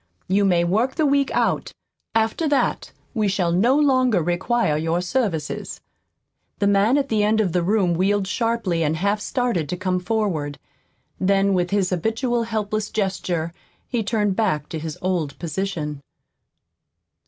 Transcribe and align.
You 0.27 0.45
may 0.45 0.63
work 0.63 0.95
the 0.95 1.05
week 1.05 1.29
out. 1.29 1.71
After 2.15 2.49
that 2.49 2.91
we 3.13 3.27
shall 3.27 3.51
no 3.51 3.75
longer 3.77 4.23
require 4.23 4.75
your 4.75 4.99
services." 4.99 5.79
The 6.57 6.65
man 6.65 6.97
at 6.97 7.09
the 7.09 7.21
end 7.23 7.39
of 7.39 7.51
the 7.51 7.61
room 7.61 7.93
wheeled 7.93 8.25
sharply 8.25 8.81
and 8.83 8.95
half 8.97 9.21
started 9.21 9.69
to 9.69 9.77
come 9.77 9.99
forward. 9.99 10.57
Then, 11.19 11.53
with 11.53 11.69
his 11.69 11.91
habitual 11.91 12.45
helpless 12.45 12.89
gesture, 12.89 13.53
he 13.89 14.01
turned 14.01 14.35
back 14.35 14.69
to 14.69 14.79
his 14.79 14.97
old 15.03 15.37
position. 15.37 16.01